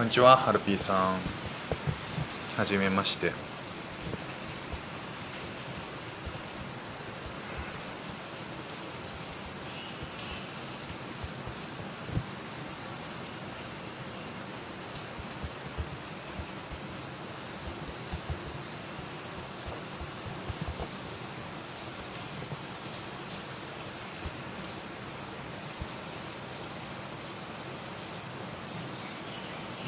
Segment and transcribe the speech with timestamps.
[0.00, 0.96] こんにちはハルピーさん。
[2.56, 3.49] はじめまして。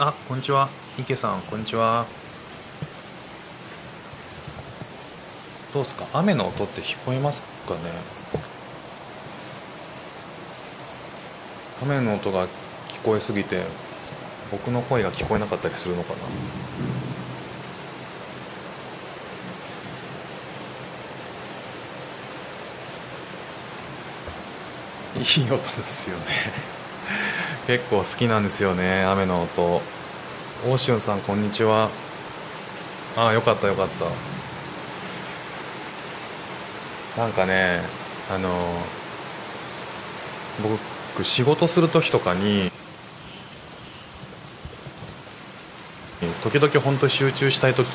[0.05, 0.69] あこんにちは。
[0.99, 2.07] 池さんこんにちは。
[5.73, 6.09] どうですか？
[6.13, 7.81] 雨の音って聞こえますかね？
[11.85, 12.49] 雨の音が
[12.89, 13.63] 聞こえすぎて
[14.51, 16.19] 僕の声が聞こえなかったりするのかな？
[25.21, 26.25] いい音ですよね。
[27.67, 29.63] 結構好きなんですよね雨の音。
[29.63, 31.91] オーシュンさんこんにちは。
[33.17, 33.89] ああよかったよかっ
[37.15, 37.21] た。
[37.21, 37.81] なんかね
[38.31, 38.51] あの
[40.63, 42.71] 僕仕事する時とかに
[46.43, 47.87] 時々本当集中したい時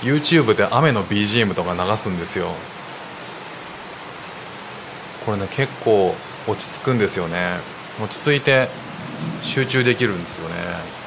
[0.00, 2.48] YouTube で雨の BGM とか流すんですよ。
[5.26, 6.14] これね結構
[6.46, 7.79] 落ち着くんですよね。
[8.02, 8.68] 落ち着いて
[9.42, 11.00] 集中できるんですよね。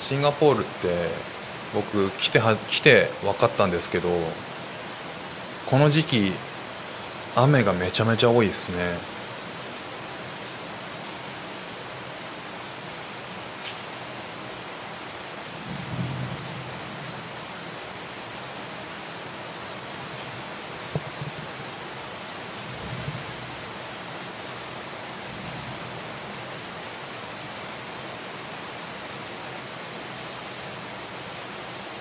[0.00, 1.08] シンガポールって
[1.74, 4.08] 僕来ては来て分かったんですけど
[5.66, 6.32] この時期
[7.34, 9.15] 雨がめちゃめちゃ多いですね。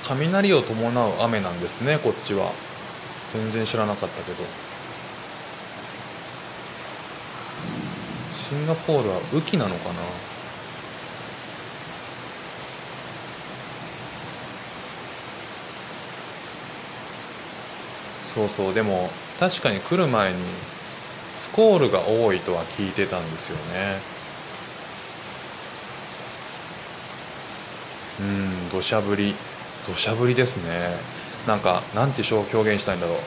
[0.07, 2.51] 雷を伴う雨なんですねこっちは。
[3.33, 4.43] 全然知らなかったけど。
[8.37, 9.95] シンガポールは雨季なのかな？
[18.35, 20.37] そうそうでも確かに来る前に
[21.33, 23.97] スコールが多いとは聞いてたんですよね。
[28.19, 29.33] うん土砂降り。
[29.87, 30.91] 土砂降りですね。
[31.47, 33.17] なんかなんて表現したいんだろう。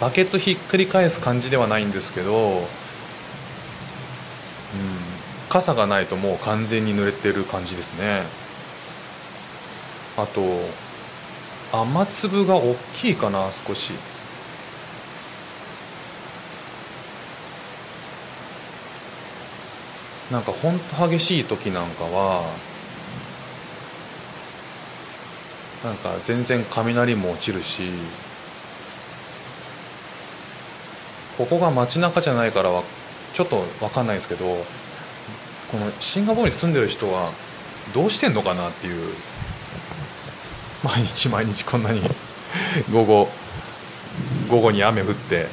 [0.00, 2.64] バケツひっくり返す感じではないんですけど、うん、
[5.48, 8.22] 傘がないともう完全に濡れてる感じですね。
[10.16, 10.42] あと
[11.72, 13.92] 雨粒が大きいかな少し。
[20.30, 22.42] なんかほんと激しい時なんかは
[25.84, 27.82] なんか全然雷も落ちるし
[31.38, 32.82] ここが街中じゃないからは
[33.34, 34.44] ちょっと分かんないですけど
[35.70, 37.30] このシンガポールに住んでる人は
[37.94, 39.14] どうしてんのかなっていう。
[40.86, 42.00] 毎日毎日こんなに
[42.92, 43.28] 午後
[44.48, 45.46] 午後に雨降って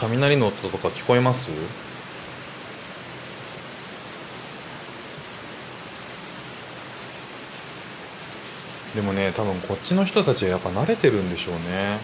[0.00, 1.50] 雷の音とか聞こえます？
[8.94, 11.98] でもね多分こっちの人たちはやっぱ慣れてるんでしょうね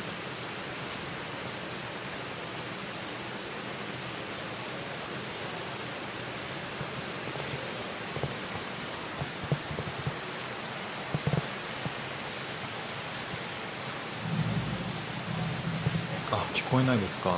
[16.31, 17.32] あ聞こえないですか？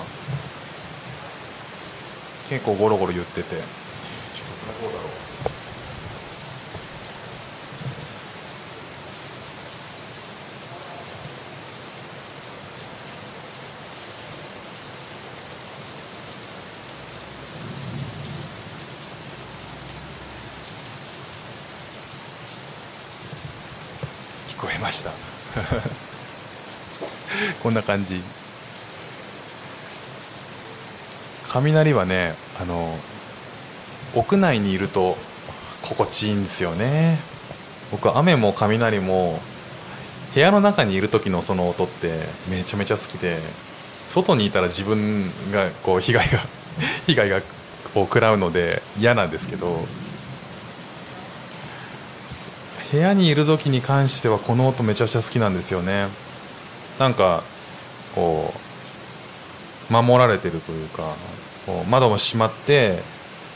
[2.48, 3.56] 結構ゴロゴロ言ってて。
[3.56, 3.62] どう
[4.92, 5.06] だろう。
[24.50, 25.10] 聞こえました。
[27.62, 28.20] こんな感じ
[31.60, 32.94] 雷はねあの
[34.14, 35.16] 屋内にいると
[35.82, 37.18] 心地いいんですよね。
[37.90, 39.38] 僕は雨も雷も
[40.34, 42.18] 部屋の中にいる時のその音って
[42.50, 43.38] めちゃめちゃ好きで
[44.06, 46.40] 外にいたら自分がこう被害が
[47.06, 47.40] 被害が
[47.94, 49.86] を食らうので嫌なんですけど
[52.92, 56.06] 部屋にいる時に関してはこの音めちゃくちゃ好きなんですよね。
[56.98, 57.42] なんか
[58.14, 58.65] こう
[59.90, 61.14] 守られてるというか
[61.88, 63.02] 窓も閉まって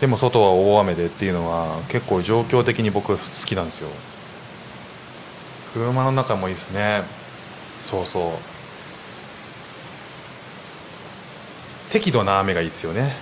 [0.00, 3.88] でも外は大雨でっていうのは結構状況的に僕好きなんですよ。
[5.74, 7.02] 車の中もいいですね。
[7.82, 8.32] そうそう。
[11.92, 13.14] 適度な雨がいいですよね。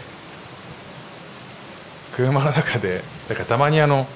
[2.14, 4.06] 車の中でだからたまにあの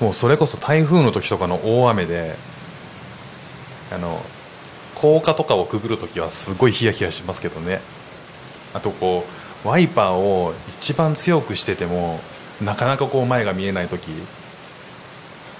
[0.00, 2.36] もうそれこそ台風の時とかの大雨で
[3.92, 4.22] あの
[5.02, 7.82] 高架とかをくぐる時はすごいヒヤヒヤしますけどね。
[8.72, 9.26] あとこ
[9.64, 12.20] うワイパーを一番強くしてても
[12.62, 14.08] なかなかこう前が見えない時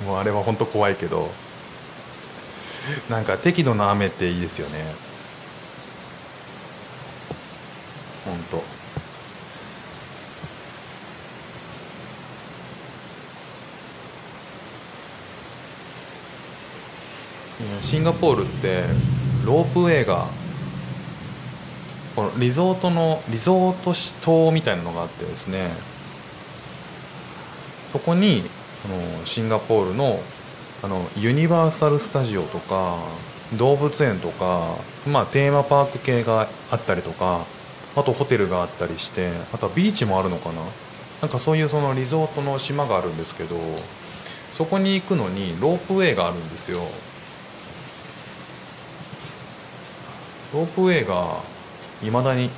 [0.06, 1.30] もうあれは本当怖いけど。
[3.08, 4.84] なんか適度な雨っていいですよね。
[8.24, 8.60] 本当
[17.82, 18.82] シンガポールって
[19.44, 20.26] ロープウェイが
[22.14, 25.70] このリゾートのリゾート島みたいなのがあってですね。
[27.86, 28.42] そこに
[28.84, 30.18] あのシンガポールの
[30.82, 32.98] あのユニバーサル・スタジオとか
[33.56, 37.46] 動物園とか、まあ、テーマパーク系があったりとか
[37.94, 40.60] あとホテルがあったりしてあとはビーチもあるのかな。
[41.20, 43.56] なんかそういうそのリゾートの島があるんですけど
[44.50, 46.80] そこに行くのにロープウェイがあるんですよ。
[50.52, 51.38] ロープウェイが
[52.02, 52.50] いまだに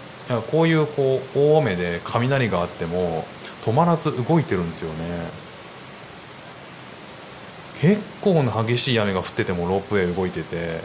[0.50, 3.26] こういうこう大雨で雷があっても
[3.64, 5.44] 止まらず動いてるんですよね。
[7.80, 10.80] 結構な激しい雨が降っててもロープウェイ動いてて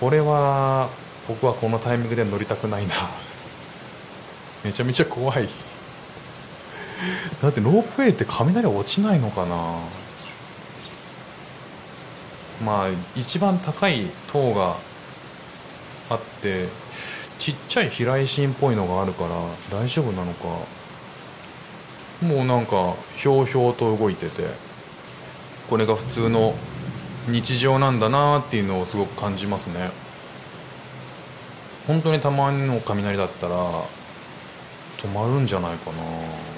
[0.00, 0.88] これは
[1.28, 2.94] 僕はこのタイミングで乗りたくないな。
[4.64, 5.48] めちゃめちゃ怖い。
[7.40, 9.74] だってロープウェイって雷落ちないのかな。
[12.64, 14.76] まあ一番高い塔が
[16.10, 16.68] あって
[17.38, 19.30] ちっちゃい避雷針っぽいのがあるから
[19.70, 20.48] 大丈夫なのか。
[22.22, 24.42] もうなんかひょうひょうと動いてて
[25.70, 26.54] これが普通の
[27.28, 29.90] 日常なんだなっていうのをすごく感じますね。
[31.86, 33.54] 本当にたまにの雷だったら
[34.98, 36.49] 止まるんじゃないかな。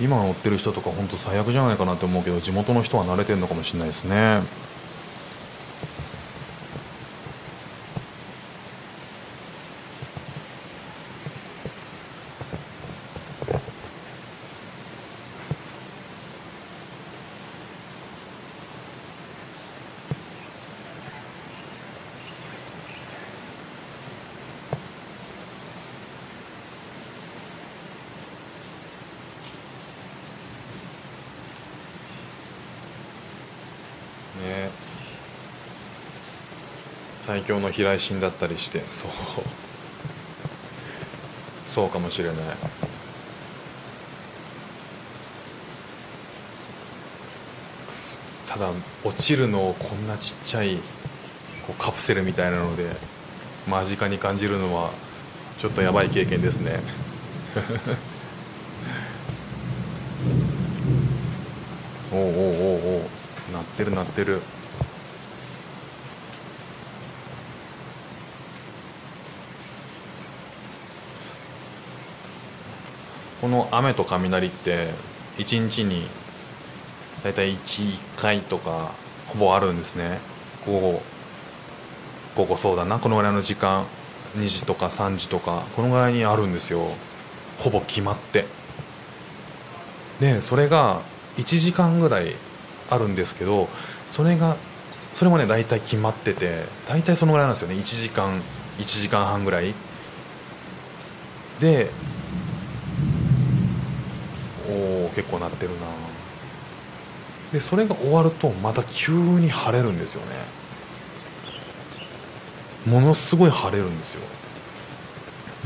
[0.00, 4.42] 今乗ってる人とか本当最悪じゃないかなって思うけど地元の人は慣れてるのかもしれないですね。
[37.24, 38.80] 最強の飛来神だったりして。
[38.90, 39.10] そう。
[41.68, 42.36] そうかもしれない。
[48.48, 48.70] ただ
[49.04, 50.78] 落ちるのをこんなちっちゃい
[51.64, 52.90] こうカプセルみたいなので
[53.68, 54.90] 間近に感じるのは
[55.60, 56.80] ちょっとやばい経験ですね。
[62.12, 62.26] おおおお
[62.98, 63.08] お
[63.52, 64.42] 鳴ってる鳴ってる。
[73.42, 74.90] この雨と雷って
[75.38, 76.06] 1日に
[77.24, 77.56] 大体 1,
[78.16, 78.92] 1回とか
[79.26, 80.20] ほぼあるんですね。
[80.64, 81.02] 午後
[82.36, 83.00] 午後そうだな。
[83.00, 83.84] このぐらいの時間
[84.36, 86.92] 2時とか3時とかこのぐらいにあるんですよ。
[87.58, 88.46] ほぼ決まって。
[90.20, 91.00] でそれが
[91.36, 92.36] 1時間ぐらい
[92.90, 93.68] あるんですけど
[94.06, 94.56] それが
[95.14, 97.74] それもね大体決まってて大体そのぐらいなんですよね。
[97.74, 98.40] 1時間
[98.78, 99.74] 1時間半ぐらい。
[101.58, 101.90] で
[104.68, 105.86] おお結構なってるな。
[107.52, 110.32] でそれが終わるとまた急に晴れるんですよね。
[112.86, 114.22] ものすごい晴れるんですよ。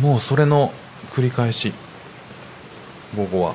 [0.01, 0.73] もうそれの
[1.13, 1.73] 繰り返し。
[3.17, 3.55] 午後は。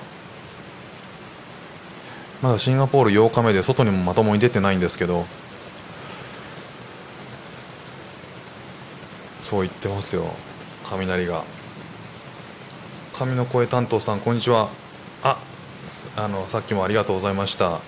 [2.42, 5.26] まだシンガポール8日目で外にもまともに出てないんですけど。
[9.44, 10.26] そう言ってますよ。
[10.86, 11.44] 雷が。
[13.14, 14.70] 神の声担当さんこんにちは。
[16.16, 17.66] あのさっきもありがとうございました。
[17.66, 17.80] よ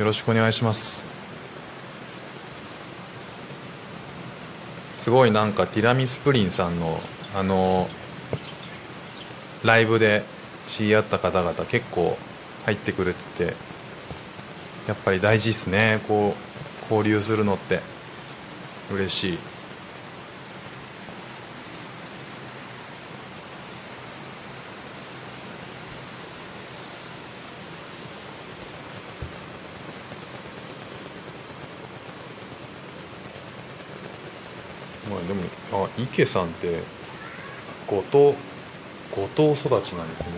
[0.00, 1.04] ろしくお願いします。
[4.96, 7.00] すごいなんかティラミスプリンさんの
[7.34, 7.88] あの
[9.64, 10.24] ライブで
[10.68, 12.16] 知り合った方々結構
[12.66, 13.54] 入ってくれてて
[14.86, 16.00] やっぱり大事ですね。
[16.08, 16.34] こ
[16.90, 17.80] う交流するのって。
[18.90, 19.38] 嬉しい
[35.08, 36.80] まあでもあ池さんって
[37.86, 38.34] 五島
[39.10, 40.32] 五島育ちなんですね。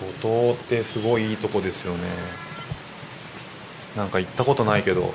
[0.00, 2.00] 五島ってすごいいいとこですよね。
[3.96, 5.14] なんか行ったことないけど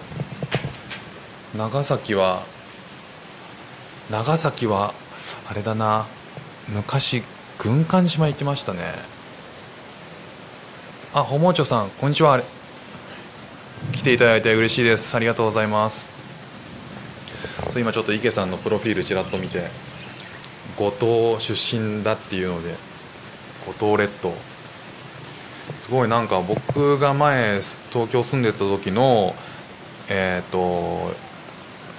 [1.56, 2.44] 長崎は
[4.10, 4.94] 長崎は
[5.50, 6.08] あれだな
[6.70, 7.24] 昔
[7.58, 8.80] 軍艦島行きましたね。
[11.14, 12.38] あホモーチョさんこんにちは。
[12.38, 12.59] 来
[14.10, 15.16] ていただいて嬉しいです。
[15.16, 16.12] ありがとうございます。
[17.78, 19.68] 今ちょっと池さんのプロフィールちらっと見て
[20.78, 22.74] 五島出身だっていうので
[23.68, 24.34] 五島列島。
[25.80, 27.62] すごいなんか僕が前
[27.92, 29.36] 東京住んでた時の
[30.08, 31.14] えっ、ー、と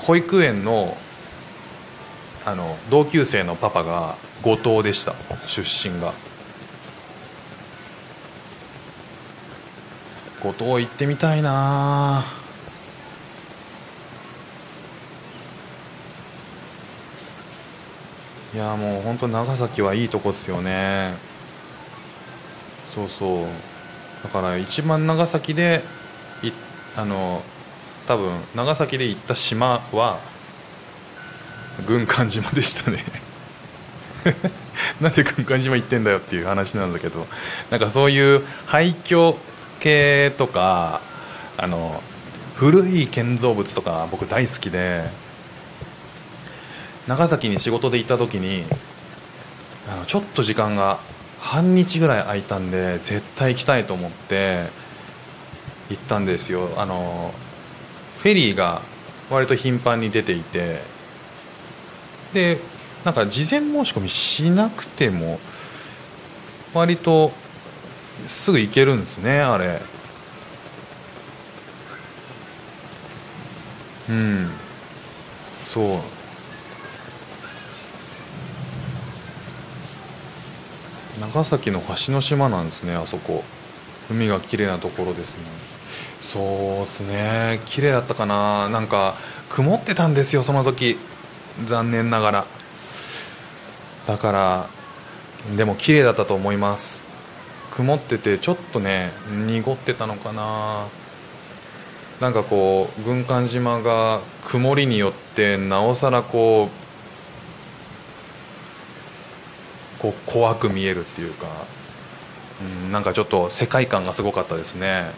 [0.00, 0.97] 保育園の
[2.45, 5.14] あの同級生のパパが五島でした。
[5.47, 6.12] 出身が。
[10.43, 12.25] 五島行ってみたいな。
[18.53, 21.15] いやもう本当長崎はいいとこですよね。
[22.87, 23.47] そうそう。
[24.25, 25.83] だから一番長崎で
[26.43, 26.51] い
[26.97, 27.43] あの
[28.09, 30.19] 多分長崎で行った島は
[31.87, 33.05] 軍艦島でしたね。
[35.01, 37.27] なんで軍艦島行ってんだよっていう話なんだけど。
[37.71, 39.37] なんかそういう廃墟
[39.81, 41.01] 系とか
[41.57, 42.03] あの
[42.55, 45.05] 古い建造物とか僕大好きで
[47.09, 48.65] 長崎に仕事で行った時に
[49.89, 51.01] あのちょっと時間が
[51.41, 54.67] 半日ぐらい空いたんで絶対行きたいと思って
[55.89, 56.69] 行ったんですよ。
[56.77, 57.35] あの
[58.19, 58.83] フェリーが
[59.31, 60.81] 割と頻繁に出ていて
[62.35, 62.59] で
[63.05, 65.41] なんか事前申し込みしなくても
[66.75, 67.33] 割と
[68.29, 69.81] すぐ行けるんですねあれ。
[74.09, 74.50] うん。
[75.65, 76.00] そう。
[81.21, 83.45] 長崎の橋の島なんですねあそこ。
[84.11, 85.45] 海が綺麗なところですね。
[86.21, 86.43] そう
[86.81, 87.61] ですね。
[87.67, 88.69] 綺麗だったかな。
[88.69, 89.15] なんか
[89.49, 90.99] 曇ってたんですよその時。
[91.65, 92.47] 残念ながら。
[94.07, 94.69] だから
[95.57, 97.10] でも綺麗だったと思います。
[97.81, 99.11] 曇っててちょっとね
[99.47, 100.87] 濁ってたのかな。
[102.21, 106.69] なんかこう軍艦島が曇りによってなおさらこ
[109.99, 111.47] うこう怖く見えるっていうか、
[112.85, 115.13] うん、なんかちょっと世界観がすごかったですね。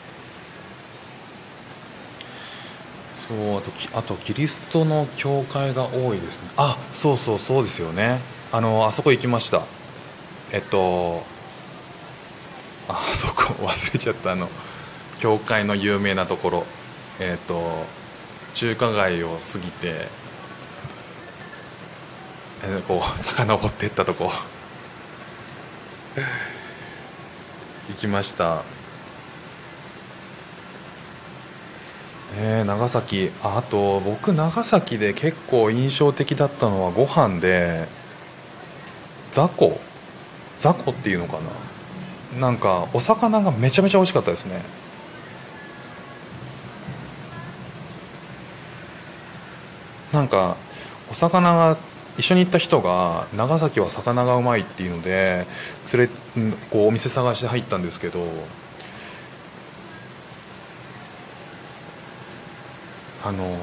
[3.26, 6.50] そうあとあとキリストの教会が多いですね。
[6.56, 8.20] あそうそうそうですよね。
[8.52, 9.62] あのあそこ行きました。
[10.52, 11.31] えっと
[12.88, 14.48] あそこ忘れちゃったあの
[15.18, 16.66] 教会の有名なところ。
[17.20, 17.86] えっ、ー、と
[18.54, 20.08] 中華街を過ぎて、
[22.64, 24.30] えー、こう遡っていったとこ。
[27.88, 28.62] 行きました。
[32.36, 33.30] えー、長崎。
[33.42, 37.86] あと僕長崎で結構印象的だったのはご飯で
[39.30, 39.78] 雑魚。
[40.56, 41.40] 雑魚っていうのかな。
[42.38, 44.62] なんかお魚がめちゃめちゃ美味しかったですね。
[50.12, 50.56] なんか
[51.10, 51.76] お魚が
[52.18, 55.46] 一緒に行った人が長崎は魚がうまいっていうので
[55.94, 56.08] 連れ
[56.70, 58.26] こうお店探して入ったんですけど
[63.24, 63.56] あの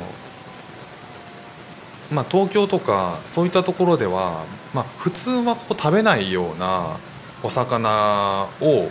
[2.12, 6.98] まあ東京とかそういったところでは、まあ、普通はこう食べないような
[7.44, 8.90] お魚を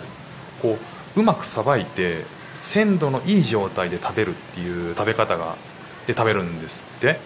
[0.62, 0.78] こ
[1.17, 2.25] ううまくさばいて
[2.61, 5.57] 鮮度のいい状態で食べるっていう食べ方が
[6.07, 7.19] で食べるんですって。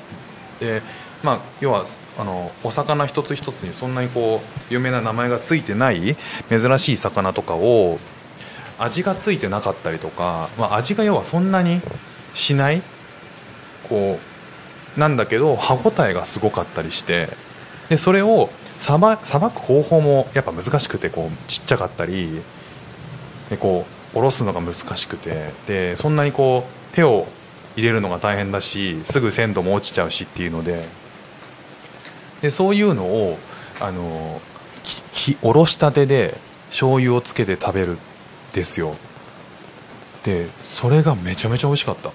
[0.60, 0.82] で
[1.22, 1.84] まあ要は
[2.18, 6.16] あのお魚一つ一つにそんなにこう有名な名前がついてない
[6.48, 7.98] 珍しい魚とかを
[8.78, 11.80] 味がついてなかったりとか、まあ、味が要はそんなに
[12.34, 12.82] しない
[13.88, 14.18] こ
[14.96, 17.28] うなんだけど歯ごたえがすごかったりして
[17.88, 18.50] でそれを
[18.82, 22.42] さばさばく方法もやっぱ難しくてこうちっちゃかったり
[23.48, 27.28] でこうおろすのが難しくてでそんなにこう手を
[27.76, 30.84] 入れるのが大変だしすぐ鮮度も落ちちゃうしっていうので
[32.40, 33.38] でそういうのを
[33.80, 34.40] あの
[35.12, 36.34] きおろしたてで
[36.70, 37.98] 醤油をつけて食べるん
[38.52, 38.96] ですよ。
[40.24, 42.10] でそれがめちゃめちゃ美味しかった。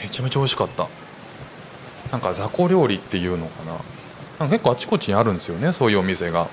[0.00, 0.86] めちゃめちゃ美味しかった。
[2.12, 3.72] なんか雑魚料理っていうのかな。
[4.38, 6.48] なんか結構あちこちにあるんですよねそういうお店が。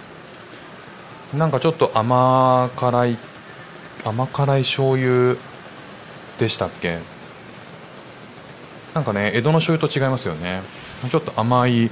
[1.35, 3.17] なんかちょっと甘辛い
[4.03, 5.35] 甘辛い醤油
[6.39, 6.97] でしたっけ。
[8.93, 10.61] なんかね江戸の醤油と違いますよね。
[11.09, 11.91] ちょっと甘い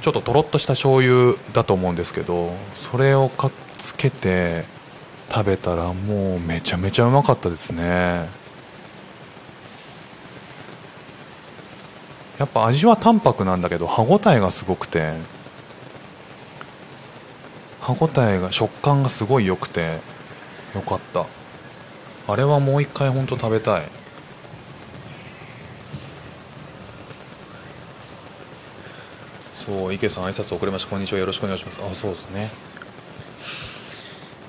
[0.00, 4.64] ちょっととろっとした醤油だと思うんですけどそれをかっつけて
[5.30, 8.28] 食べたらもうめちゃめちゃうまかったですね。
[12.38, 15.14] やっぱ味は淡白なんだけど歯ごたえがすごくて
[17.80, 19.98] 歯ごたえが食感がすごい良くて
[20.74, 21.26] よかった。
[22.30, 23.88] あれはもう一回ほんと食べたい。
[29.54, 30.90] そう池さん挨拶遅れました。
[30.90, 31.18] こんにちは。
[31.18, 31.80] よろしくお願いします。
[31.82, 32.50] あそうですね。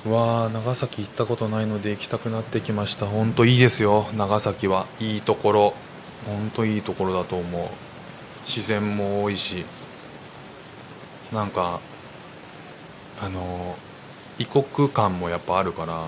[0.06, 3.06] うわー長崎行ったことないので行きたくなってきました。
[3.06, 4.08] 本当いいですよ。
[4.16, 4.86] 長崎は。
[5.00, 5.74] いいところ。
[6.26, 7.89] 本当いいところだと思う。
[8.50, 9.64] 自然も多いし
[11.32, 11.80] なんか
[13.22, 13.78] あの
[14.40, 16.08] 異国感もやっぱあるから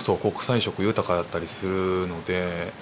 [0.00, 2.72] そう国際色豊かだったりするので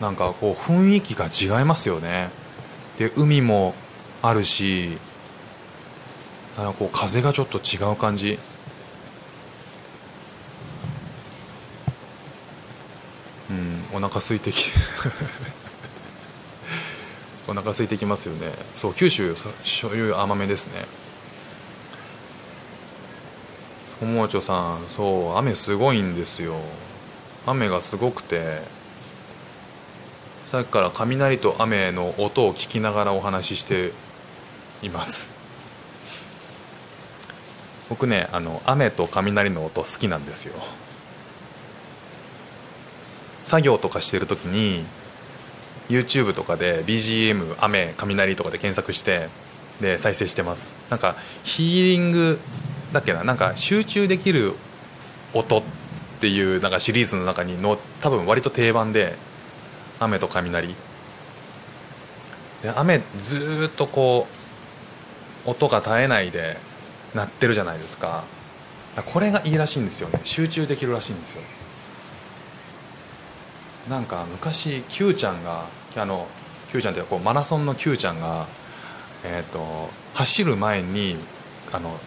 [0.00, 2.30] なんかこう雰囲気が違いますよね。
[2.98, 3.74] で海も
[4.22, 4.98] あるし
[6.58, 8.38] あのこう風がちょっと違う感じ。
[13.50, 14.78] うんお腹空いてきて。
[17.46, 18.52] お腹空いてきますよね。
[18.76, 20.84] そう九州醤油甘めですね。
[24.00, 25.04] そもちょさんそ
[25.34, 26.56] う雨すごいんですよ。
[27.46, 28.62] 雨がすごくて
[30.46, 33.92] さっきから雷と雨の音を聞きながらお話しして
[34.82, 35.30] います。
[37.88, 40.54] 僕ねあの雨と雷の音好きなんですよ。
[43.44, 44.84] 作業とかしてる時に
[45.88, 49.28] YouTube とかで BGM 雨雷とかで検索して
[49.80, 50.72] で再生してます。
[50.90, 52.40] なんかヒーリング
[52.92, 54.54] だっけななんか集中できる
[55.32, 55.62] 音っ
[56.20, 59.14] ていうなんかシリーズの中にの多分割と定番で
[60.00, 60.74] 雨と雷。
[62.62, 64.26] で雨ずっとこ
[65.46, 66.56] う音が絶えないで
[67.14, 68.24] 鳴ってるじゃないですか。
[69.06, 70.20] これがいいらしいんですよね。
[70.24, 71.42] 集中できるらしいんですよ。
[73.88, 75.66] なんか昔 Q ちゃんが
[75.96, 76.26] あの
[76.70, 78.46] Q ちゃんってこうマラソンの Q ちゃんが、
[79.24, 81.16] えーと、走る前に
[81.72, 81.98] あの好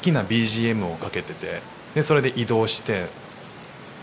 [0.00, 1.60] きな BGM をかけてて
[1.94, 3.06] でそれで移動して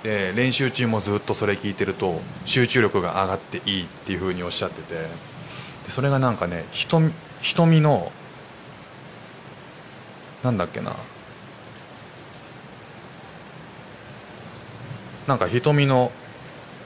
[0.03, 8.11] で練習中もずっとそれ聞いてると集中力が上がっていいっていうふうにおっしゃっててでそれがなんかね瞳瞳の
[10.43, 10.95] なんだっけな
[15.27, 16.11] なんか瞳の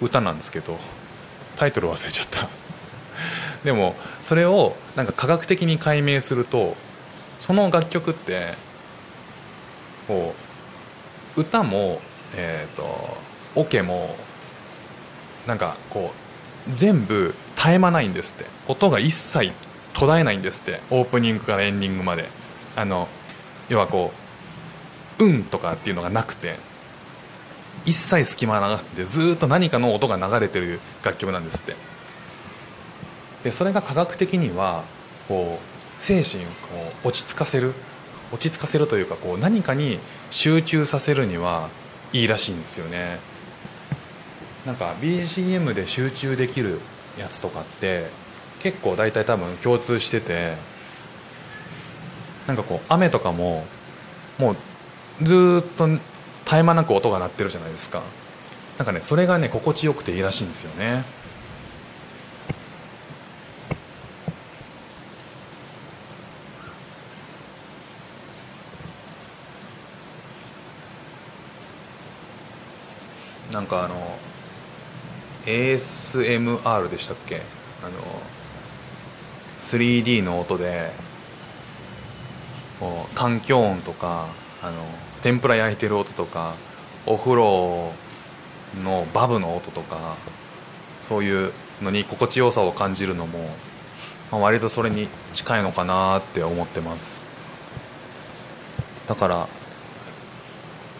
[0.03, 0.77] 歌なんですけど
[1.55, 2.49] タイトル忘れちゃった。
[3.63, 6.75] でもそれをなんか科学的に解明すると
[7.39, 8.55] その楽曲って
[10.07, 10.35] こ
[11.37, 12.01] う歌も
[12.35, 13.17] えっ、ー、と
[13.55, 14.15] オケも
[15.47, 16.13] なんかこ
[16.67, 18.45] う全部絶え間ないんですって。
[18.67, 19.51] 音が一切
[19.93, 20.81] 途絶えないんですって。
[20.89, 22.29] オープニングからエンディングまで。
[22.75, 23.07] あの
[23.69, 24.11] 要はこ
[25.19, 26.57] う「運」とかっていうのがなくて。
[27.85, 31.75] 一切隙間がなくてずっと何かの音が流れてる楽曲なんですって。
[33.43, 34.83] でそれが科学的には
[35.27, 37.73] こう精神をこう落ち着かせる
[38.31, 39.99] 落ち着かせるというかこう何かに
[40.31, 41.69] 集中させるには
[42.13, 43.19] いいらしいんですよね。
[44.65, 46.79] なんか BGM で集中できる
[47.19, 48.07] やつとかって
[48.61, 50.55] 結構大体多分共通してて
[52.47, 53.65] なんかこう雨とかも
[54.39, 54.55] もう
[55.21, 55.87] ずっと
[56.45, 58.01] 絶え間なく音が鳴ってるじゃないですか。
[58.77, 61.03] なんかねそれがね心地よくていいらしいんですよね。
[73.51, 74.17] なんかあの
[75.45, 77.41] ASMR でしたっけ？
[77.83, 77.91] あの
[79.61, 80.91] 3D の音で
[82.79, 84.27] こう環境音とか
[84.63, 84.81] あの
[85.21, 86.55] 天ぷら焼いてる音とか
[87.05, 87.91] お風呂
[88.81, 90.15] のバブの音とか
[91.07, 93.39] そういうのに心地よさを感じるのも、
[94.31, 97.23] まあ、割とそれに近いのかなって思ってます。
[99.07, 99.47] だから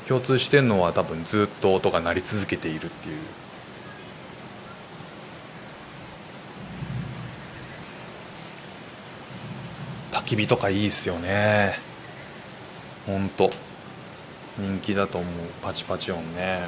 [0.08, 3.18] 共通してるのは多分ずっと音が鳴り続けているっていう。
[10.12, 11.93] 焚き火とかいいっすよね。
[13.06, 13.52] ほんと
[14.58, 15.32] 人気だと思う。
[15.62, 16.68] パチパチ音ね。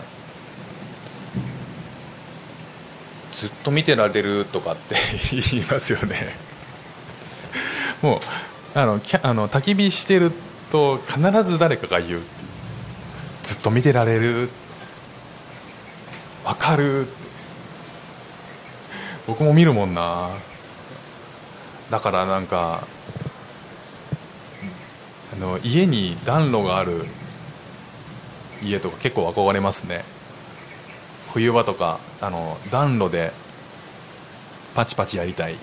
[3.31, 4.95] ずっと見てられるとかって
[5.51, 6.35] 言いますよね。
[8.01, 8.19] もう
[8.73, 10.31] あのキャあの焚き火してる
[10.71, 12.21] と必ず誰かが言う。
[13.43, 14.49] ずっと見てられる。
[16.43, 17.07] わかる。
[19.27, 20.29] 僕も見るもんな。
[21.89, 22.87] だからなんか
[25.37, 27.05] あの家に暖炉がある
[28.63, 30.03] 家とか結構憧れますね。
[31.33, 33.31] 冬場とかあの暖炉で
[34.73, 35.57] パチパチやりたい。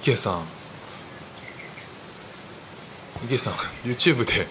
[0.00, 0.44] 池さん。
[3.24, 4.46] 池さん YouTube で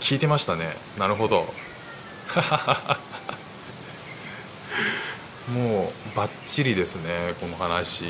[0.00, 0.76] 聞いてましたね。
[0.96, 1.52] なるほど。
[5.54, 8.04] もうバッチリですねこの話。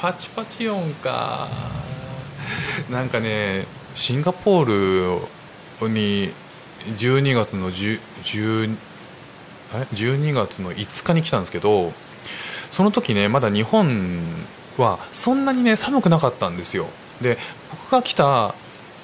[0.00, 1.48] パチパチ音か。
[2.90, 5.20] なんかねシンガポー
[5.80, 6.32] ルに
[6.98, 8.76] 12月の10 10
[9.92, 11.92] 12月の5日に来たんですけど
[12.70, 14.20] その時ねまだ日本
[14.78, 16.86] はそんなにね寒くなかったんですよ。
[17.20, 17.38] で
[17.70, 18.54] 僕が来た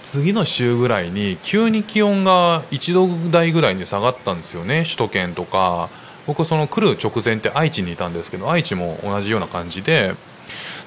[0.02, 5.88] 次の週ぐらいに急に気温が1度台ぐらいに下がったんですよね首都圏とか。
[6.26, 10.14] 僕その来る直前って愛知にいたんですけど愛知も同じような感じで。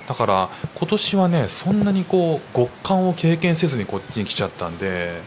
[0.08, 5.22] だから今年はねそんなにこう極寒を経験せずにこっちに来ちゃったんで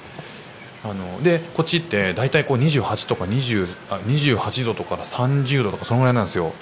[0.85, 6.53] あのでこっちって大体こう28とか20あ28度とか30度とかそのぐらいなんですよ。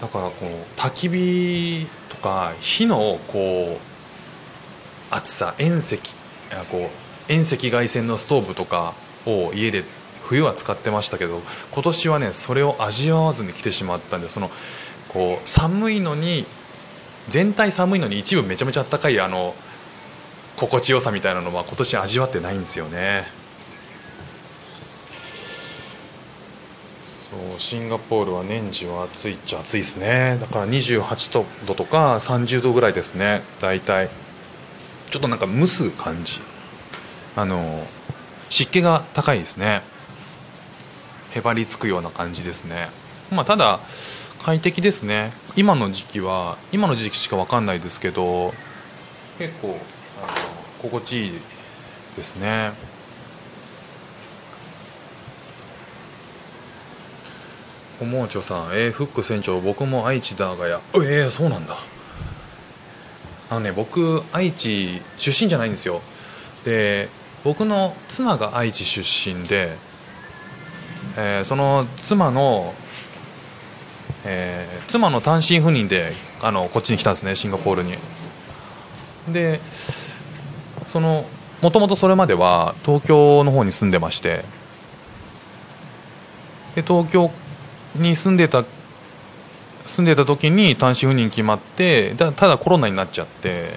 [0.00, 1.86] だからこう焚き火
[2.22, 5.96] か火のこう熱さ遠赤
[6.70, 6.90] こ
[7.28, 8.94] う遠赤外線のストーブとか
[9.26, 9.84] を家で
[10.22, 14.50] 冬は使ってましたけど今年はねそれを味わわずに来てしまったんでその
[15.08, 16.46] こう寒いのに
[17.28, 19.54] 全体寒いのに一部めちゃめちゃ暖かいあの
[20.56, 23.41] 心地よさみたいなのは今年味わってないんですよね。
[27.32, 30.36] そうシンガポールは年中暑いっちゃ暑いですね。
[30.38, 31.32] だから28
[31.66, 33.40] 度とか30度ぐらいですね。
[33.62, 34.10] 大体。
[35.10, 36.42] ちょっとなんか蒸す感じ。
[37.34, 37.86] あの
[38.50, 39.80] 湿気が高いですね。
[41.30, 42.90] へばりつくような感じですね。
[43.30, 43.80] まあただ
[44.42, 45.32] 快適ですね。
[45.56, 48.52] 今の時期は今の時期しか分かんないですけど
[49.38, 49.78] 結構
[50.22, 50.32] あの
[50.82, 51.32] 心地いい
[52.14, 52.72] ですね。
[58.02, 60.80] おもうちょさん、えー、フック船長僕も愛知だがや。
[60.94, 61.76] ええー、そうなんだ。
[63.48, 66.00] あのね僕愛知出身じゃないんですよ。
[66.64, 67.08] で
[67.44, 69.76] 僕の妻が愛知出身で、
[71.16, 72.74] えー、その妻の、
[74.24, 76.12] えー、妻の単身赴任で
[76.42, 77.94] あのこっちに来たんですねシンガポールに。
[79.28, 79.60] で
[80.86, 81.24] その
[81.60, 84.44] もともとそれまでは東京の方に住んでまして。
[86.74, 87.30] で東京
[87.94, 88.64] に住んでた
[89.86, 93.70] 住んでた時に単身赴任決まってただコロナになっちゃって。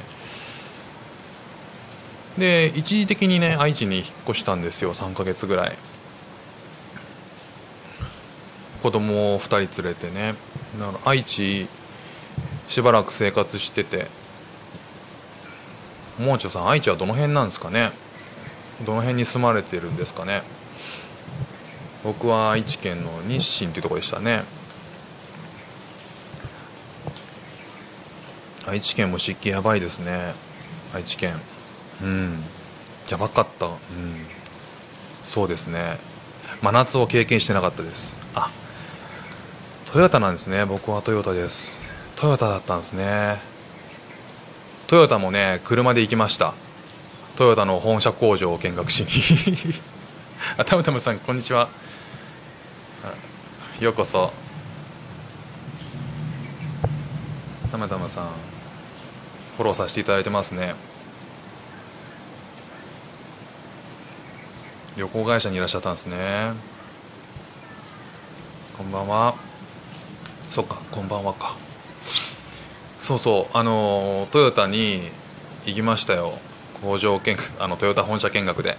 [2.38, 5.78] で一時的にね愛知に引っ越したんですよ3ヶ月ぐらい。
[8.84, 10.36] 子供を2人連れてね。
[10.80, 11.68] だから愛知
[12.68, 14.08] しばらく生活してて。
[16.20, 17.92] もうちょさん愛知はどの辺なんですかね。
[18.86, 20.44] どの辺に住まれてるんですかね。
[22.06, 24.44] 僕は愛知県の日清っていうところでしたね。
[28.68, 30.36] 愛知県も湿気やばいですね。
[30.94, 31.34] 愛知県。
[32.04, 32.44] うん。
[33.10, 33.66] やばかった。
[33.66, 33.74] うん。
[35.26, 35.98] そうですね。
[36.62, 38.16] 真夏を経験してなかったです。
[38.36, 38.52] あ。
[39.92, 40.64] トヨタなんですね。
[40.64, 41.82] 僕はトヨタです。
[42.16, 43.38] トヨタだったんですね。
[44.86, 46.54] トヨタもね車で行きました。
[47.36, 49.74] トヨタの本社工場を見学しに。
[50.56, 51.68] あたむたむさんこんにちは。
[53.82, 54.32] ようこそ。
[57.70, 58.28] たむたむさん
[59.58, 60.76] フォローさせていただいてますね。
[64.96, 66.54] 旅行会社にいらっしゃったんですね。
[68.78, 69.36] こんばんは。
[70.52, 71.58] そっかこんばんはか。
[73.02, 75.02] そうそうあのトヨタに
[75.66, 76.40] 行きましたよ。
[76.82, 78.78] 工場見学あのトヨタ本社見学で。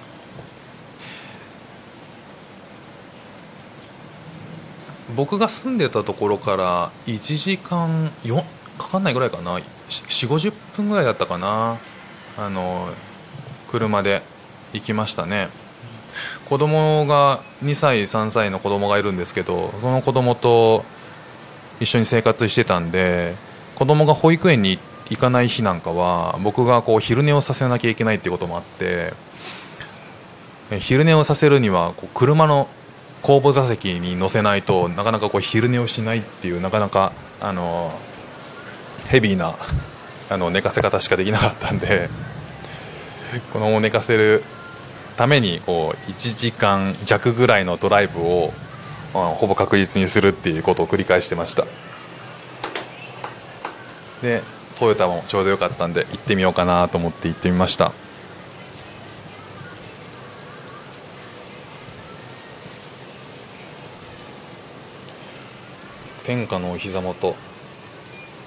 [5.17, 8.45] 僕が住んでたところから1時間4
[8.79, 9.59] かかんないぐらいかな。
[9.59, 9.63] 4
[10.29, 11.79] 5 0分ぐらいだったかな。
[12.37, 12.89] あの
[13.71, 14.23] 車で
[14.73, 15.49] 行きましたね。
[16.49, 20.85] 子供が2歳3歳の子供がいるんですけどその子供と
[21.81, 23.35] 一緒に生活してたんで
[23.75, 24.79] 子供が保育園に
[25.11, 29.13] 行かない日なんかは僕がこう昼寝をさせなきゃいけないっていうこともあって
[30.81, 32.69] 昼寝をさせるにはこう車の
[33.23, 37.93] 後部座席に乗せないとなかなかこう昼寝をしないっていうなかなかあの
[39.09, 39.57] ヘビーな
[40.31, 42.09] あの寝かせ方しかできなかったんで
[43.53, 44.43] この寝かせる
[45.17, 48.53] ためにこう1時間弱ぐらいのドライブを、
[49.13, 51.65] ほぼ確実にするっていうことを繰り返してました。
[54.23, 54.43] で
[54.79, 57.93] トヨタもちょうどよかったんで行ってみようかなと思って行ってみました。
[66.27, 67.37] 天下のお膝元。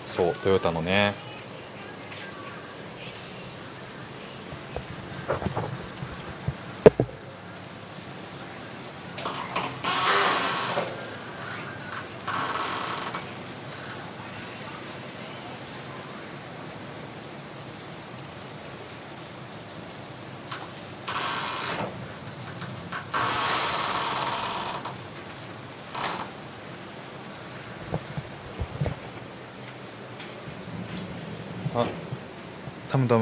[0.05, 1.13] そうトヨタのね
[31.75, 31.85] あ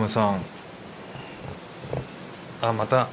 [0.07, 0.41] ムさん。
[2.61, 2.97] あまた。
[2.97, 3.07] よ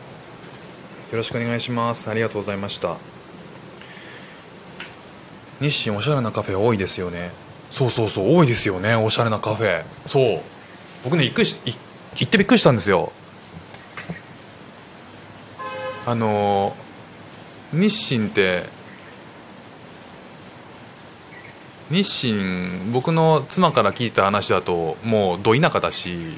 [1.18, 2.08] ろしくお願いします。
[2.08, 2.96] ありがとうございました。
[5.60, 7.30] 日清おしゃれなカフェ多いですよね。
[7.70, 8.36] そうそうそう。
[8.36, 8.94] 多いですよね。
[8.94, 9.84] おしゃれなカフェ。
[10.06, 10.40] そう。
[11.04, 13.12] 僕ね行くし行ってびっくりしたんですよ。
[16.06, 16.76] あの
[17.72, 18.64] 日清って
[21.90, 26.34] 日清僕の妻から聞いた話だともうど田舎だし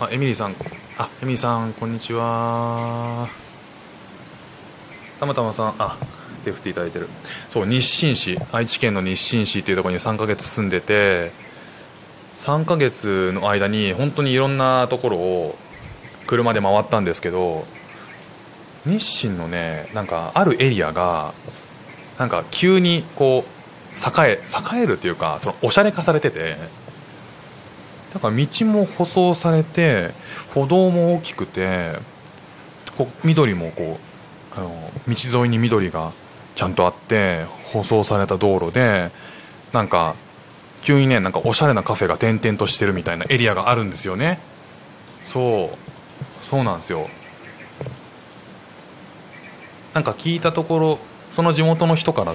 [0.00, 0.54] あエミリーさん。
[0.96, 3.28] あエミリーさんこんにちは。
[5.18, 5.96] たまたまさんあ
[6.44, 7.08] 手振っていただいてる。
[7.48, 11.32] そう日清市愛知県の日清市っていうところに3ヶ月住んでて
[12.38, 15.58] 3ヶ月の間に本当にいろんなところを
[16.28, 17.66] 車で回ったんですけど
[18.86, 21.34] 日清のねなんかあるエリアが
[22.20, 24.40] なんか急にこう栄え
[24.76, 26.56] 栄えるっていうかそのおしゃれ化されてて
[28.14, 30.12] だから道も舗装されて
[30.54, 31.92] 歩道も大きくて
[32.96, 33.98] こ緑もこ
[34.56, 36.12] うあの道沿いに緑が
[36.56, 39.10] ちゃんとあって舗装された道路で
[39.72, 40.16] なんか
[40.82, 44.38] 急にねなんかおしゃれなカフェが点々としてるみたいなエリアがあるんですよね。
[45.22, 46.44] そう。
[46.44, 47.08] そうなんですよ。
[49.94, 50.98] なんか聞いたところ
[51.30, 52.34] その地元の人から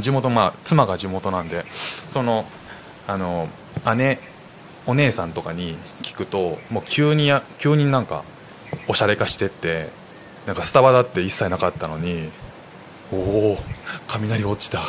[0.00, 1.64] 地元まあ妻が地元なんで
[2.08, 2.46] その
[3.06, 3.48] あの
[3.96, 4.18] 姉
[4.86, 8.24] お姉さんとかに聞くともう急にや急になんか
[8.88, 9.88] おしゃれ化してって
[10.46, 12.30] なんかスタバだって一切なかったのに
[13.12, 13.58] おお
[14.08, 14.82] 雷落ちた。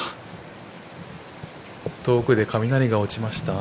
[2.04, 3.54] 遠くで雷が落ちました。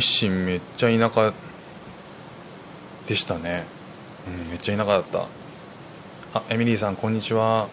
[0.00, 1.34] 日清めっちゃ田舎
[3.08, 3.64] でしたね、
[4.28, 5.26] うん、めっちゃ田舎だった。
[6.34, 7.68] あエミリーさんこんにちは。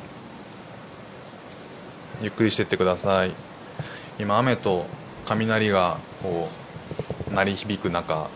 [2.21, 3.33] ゆっくりしてってください。
[4.17, 4.87] 今雨と
[5.27, 6.49] 雷がこ
[7.29, 8.29] う鳴り響く中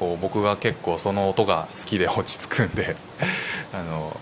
[0.00, 2.96] こう僕が結構その音が好きで落ち着くんで
[3.72, 4.18] あの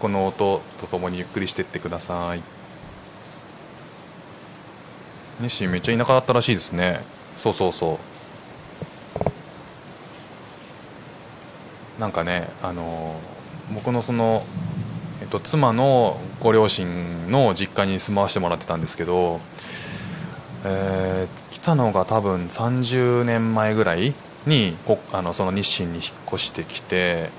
[0.00, 2.42] この音とともにゆっくりしてってください。
[5.40, 7.19] 日清めっちゃ田舎だったらしいですね。
[7.40, 7.98] そうそうそ
[11.98, 12.00] う。
[12.00, 13.18] なんかねあの
[13.72, 14.42] 僕のその、
[15.22, 19.40] えっと、妻のご両親の実家に住まわせてもらってたんですけど、
[20.64, 24.12] えー、来たのが多分30年前ぐらい
[24.46, 27.30] にこあのその日清に引っ越してきて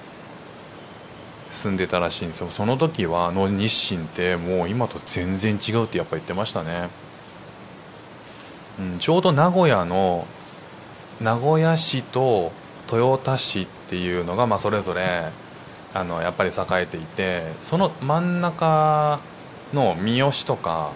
[1.51, 2.49] 住んでたらしいんですよ。
[2.49, 6.89] その時はの日清ってもう今と全然違うってやっぱ言ってましたね、
[8.79, 10.27] うん、ちょうど名古屋の
[11.21, 12.51] 名古屋市と
[12.91, 15.29] 豊田市っていうのが、まあ、それぞれ
[15.93, 19.19] あのやっぱり栄えていてその真ん中
[19.73, 20.91] の三好とか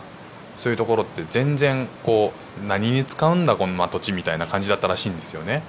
[0.57, 2.31] そういうところって全然こ
[2.63, 5.63] う何に使うんだこの土地みたいな感じだったらしいんですよね。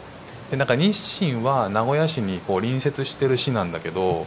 [0.50, 4.26] でなんか日清は名古屋市にこう隣接してる市なんだけど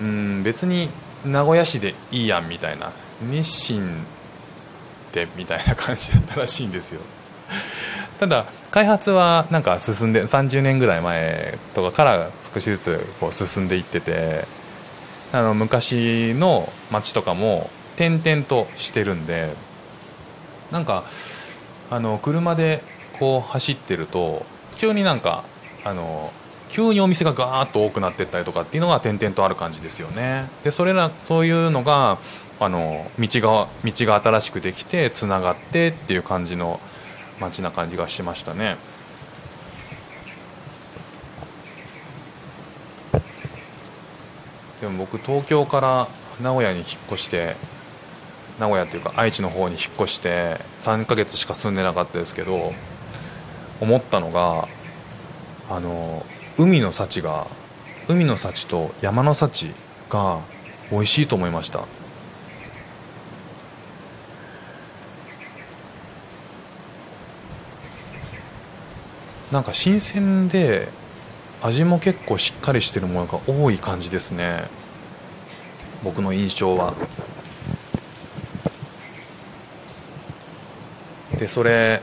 [0.00, 0.88] うん別に
[1.24, 2.92] 名古屋市でいいやんみたいな。
[3.22, 4.04] 日清
[5.12, 7.00] ってみたいな感じだったらしいんですよ。
[8.18, 14.46] ただ開発はなんか進んで30年ぐらい前とかから少しずつこう進んでいってて
[15.32, 19.52] あの昔の街とかも点々としてるんで
[20.70, 21.04] なんか
[21.90, 22.82] あの車で
[23.18, 24.46] こう走ってると
[24.78, 25.44] 急になんか
[25.84, 26.32] あの
[26.70, 30.48] 急にお店がガーッと多くなってったりとかっていうのが点々とある感じですよね。
[30.64, 32.18] でそれらそういうのが
[32.64, 36.78] あの道が道が新しくできてつながってっていう感じの
[37.40, 38.76] 街な感じがしましたね。
[44.80, 46.08] でも僕東京から
[46.40, 47.56] 名古屋に引っ越して
[48.60, 52.72] 名古屋っていうか愛知の方に引っ越して3ヶ月しか住んでなかったですけど
[53.80, 54.68] 思ったのが
[55.68, 56.24] あの
[56.58, 57.48] 海の幸が
[58.08, 59.72] 海の幸と山の幸
[60.08, 60.40] が
[60.92, 62.01] 美味しいと思いました。
[69.52, 70.88] なんか新鮮で
[71.60, 74.64] 味も結構しっかりしてるものが多い感じですね。
[76.02, 76.94] 僕の印象は。
[81.38, 82.00] でそれ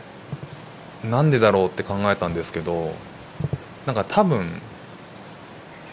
[1.04, 2.94] なんでだろうって考えたんですけど
[3.86, 4.48] なんか多分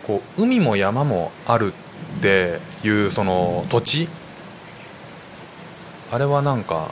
[0.06, 1.72] こう海も山もある
[2.18, 4.08] っていうその土地。
[6.12, 6.90] あれはなんか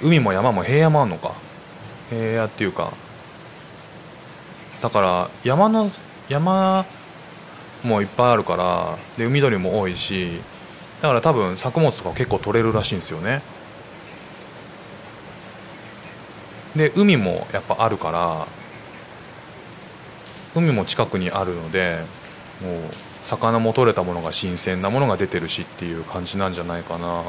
[0.00, 1.34] 海も山も平野もあるのか。
[2.10, 2.92] 平野っていうか
[4.84, 5.90] だから山の
[6.28, 6.84] 山
[7.82, 10.42] もいっぱいあるからで海鳥も多いし
[11.00, 13.40] だから多分作物とか結構取れるらしいんですよね。
[16.76, 18.46] で海もやっぱあるから
[20.54, 22.00] 海も近くにあるので
[22.60, 22.80] もう
[23.22, 27.22] 魚も取れたものが新鮮なものが出てるしっていう感じなんじゃないかな。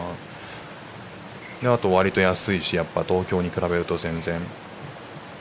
[1.62, 4.42] であと割と安いしやっぱ東京に比べると全然。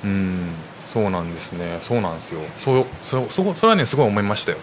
[0.05, 0.55] うん。
[0.95, 1.81] そうなんですね。
[1.83, 2.41] そうなんですよ。
[2.61, 4.59] そうそそそれはねすごい思いましたよ。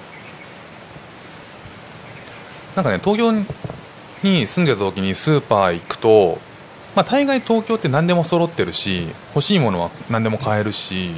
[2.74, 3.34] なんかね東京
[4.24, 6.40] に住んでた時にスーパー行くと
[6.96, 11.12] まあ大概東京って何でも揃ってるし欲しいものは何でも買えるし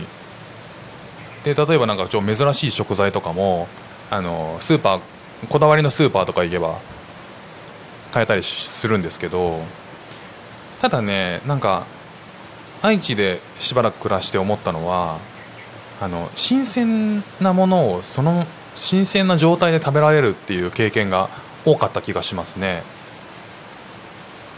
[1.44, 3.68] で例えばなんかちょ珍しい食材とかも
[4.10, 6.80] あのスーパーこだわりのスーパーとか行けば
[8.12, 9.60] 買えたりするんですけど
[10.82, 11.86] ただねなんか
[12.84, 15.18] 愛知でしばらく暮らして思ったのは
[16.02, 21.30] あの新鮮なものをその新鮮な状態で食べられるっていう経験が
[21.64, 22.84] 多かった気がしますね。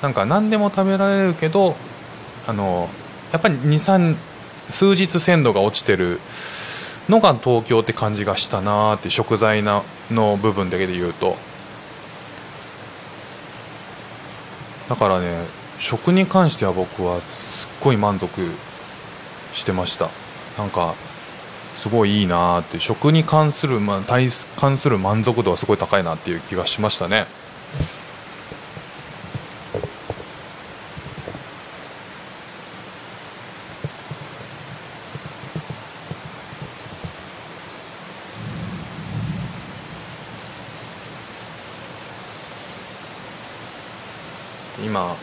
[0.02, 1.76] なんか何でも食べられるけど
[2.48, 2.90] あの
[3.32, 4.16] やっぱり23
[4.70, 6.20] 数日鮮度が落ちてる
[7.08, 11.36] のが東京って感じがしたなーって食材なの部分だけで言うと。
[14.90, 18.30] だからね食に関しては僕はすっごい満足
[19.54, 20.10] してました。
[20.58, 20.96] なんか
[21.76, 22.80] すごいいいなーって。
[22.80, 27.26] 食に関する、ま、対関する満足度はすごい高いなっていう気がしましたね
[44.86, 45.16] 今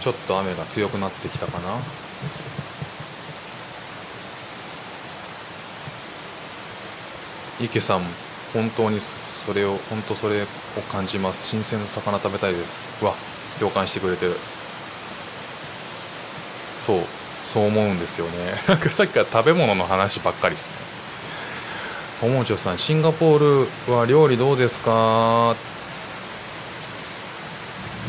[0.00, 1.76] ちょっと雨が強くなってきたかな。
[7.60, 8.02] 池さん
[8.52, 9.00] 本当に
[9.46, 10.46] それを本当それを
[10.92, 11.46] 感じます。
[11.48, 13.04] 新鮮な魚食べたいです。
[13.04, 13.14] わ
[13.58, 14.36] 共感してくれてる。
[16.80, 17.00] そう
[17.52, 18.32] そう思うんですよね。
[18.68, 20.74] なんかさっきから食べ物の話ばっかりですね。
[22.22, 25.54] おもちょさんシンガポールは料理どうですか？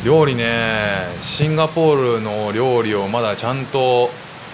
[0.04, 1.06] 料理ね。
[1.22, 4.10] シンガポールの料理をまだちゃんと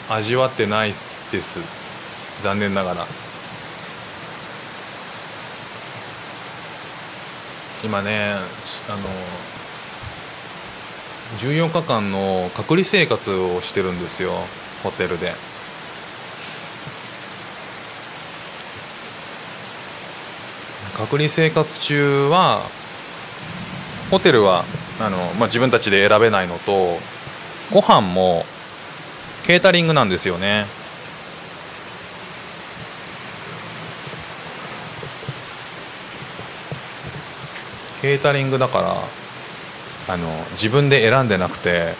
[0.08, 1.60] 味わってないです。
[2.42, 3.06] 残念ながら。
[7.84, 8.98] 今ねあの
[11.38, 14.32] 14日間の隔離生活をしてるんですよ。
[14.82, 15.32] ホテルで。
[20.96, 22.62] 隔離生活中は
[24.10, 24.64] ホテルは
[25.00, 26.98] あの、まあ、自分たちで選べないのと
[27.72, 28.44] ご飯も
[29.46, 30.66] ケータリングなんですよね。
[38.00, 41.94] ケータリングだからあの自分で選んでなくて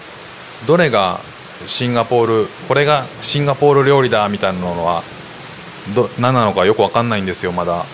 [0.66, 1.18] どれが
[1.64, 5.02] シンガポールこれがシンガポール料理だみたいなのは
[5.94, 7.86] ど何なのかよく分かんないんですよまだ。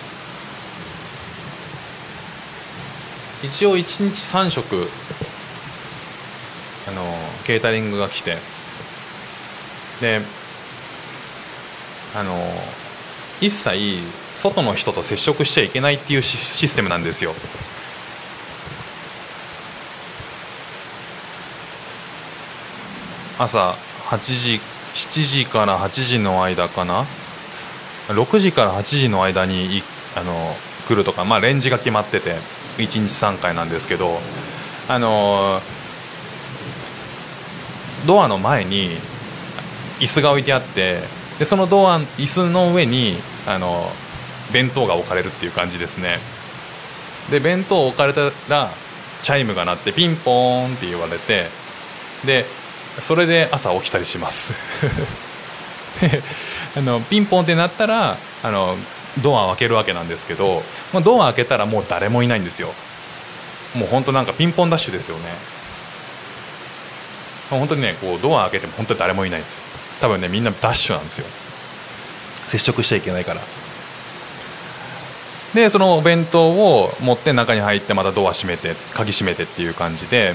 [3.43, 4.87] 一応1日3食
[6.87, 7.01] あの
[7.45, 8.37] ケータリングが来て。
[10.01, 10.19] で
[12.15, 12.35] あの
[13.39, 13.99] 一切
[14.33, 17.33] 外の人と接触しちゃいけないっていうシステムなんですよ。
[23.39, 23.75] 朝
[24.09, 24.61] 8時
[24.93, 27.05] 7時から8時の間かな
[28.09, 29.81] ？6時から8時の間に
[30.15, 30.55] あの
[30.87, 32.35] 来るとか、まあ、レンジが決まってて。
[32.77, 34.19] 1日3回なんですけど
[34.87, 35.59] あの
[38.05, 38.91] ドアの前に
[39.99, 40.99] 椅子が置いてあって
[41.39, 43.15] でそのドア椅子の上に
[43.47, 43.85] あの
[44.53, 46.17] 弁当が置かれるっていう感じですね。
[47.29, 48.69] で弁当置かれたら
[49.23, 51.45] チャイムが鳴ってピンポーンって言われて
[52.25, 52.45] で
[52.99, 54.53] それで朝起きたりします。
[56.01, 56.21] で
[56.75, 58.75] あのピンポンってなったらあの
[59.21, 60.61] ドアを開けるわけなんですけど、
[60.93, 62.69] まあ、ドア開けたらもう誰もいないんですよ。
[63.75, 65.23] もう本当なんかピンポンダッシュですよね。
[67.49, 69.59] 本当にねこうドア開けても本当に誰もいないんですよ。
[69.99, 71.25] 多分ねみんなダッシュなんですよ。
[72.45, 73.41] 接触しちゃいけないから。
[75.53, 80.33] でそのお弁当を持って中に入ってまたドア閉めて鍵閉めてっていう感じで。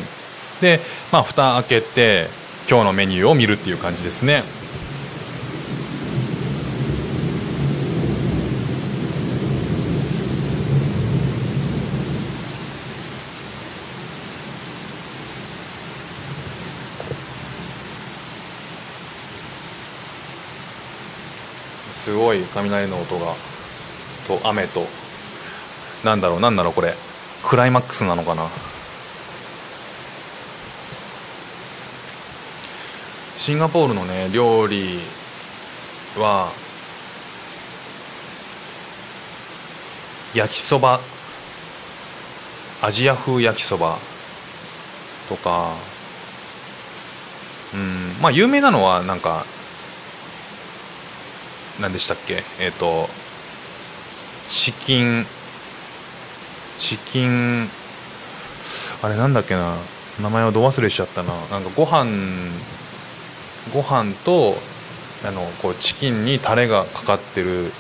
[0.61, 0.81] で
[1.13, 2.29] まあ蓋開けて
[2.69, 4.43] 今日のメニューを見るっていう感じですね
[22.03, 23.35] すごい雷の音が
[24.27, 24.87] と雨と。
[26.05, 26.95] なんだろうなんだろうこれ。
[27.45, 28.49] クライマックスなのかな。
[33.39, 34.99] シンガポールのね料理
[36.17, 36.51] は
[40.35, 41.01] 焼きそば。
[42.83, 43.99] アジア風焼きそば。
[45.29, 45.73] とか。
[47.75, 48.17] うん。
[48.21, 49.45] まあ有名なのはなんか
[51.81, 52.43] 何でしたっけ？
[52.61, 53.09] えっ、ー、と
[54.49, 55.25] チキン
[56.79, 57.69] チキン
[59.03, 59.75] あれなんだっけな？
[60.23, 61.35] 名前をど忘れしちゃったな。
[61.51, 62.11] なんかご飯
[63.75, 64.55] ご飯と
[65.27, 67.71] あのこうチキンにタレがかかってる